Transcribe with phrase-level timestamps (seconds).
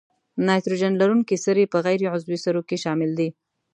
[0.45, 3.29] نایتروجن لرونکي سرې په غیر عضوي سرو کې شامل دي.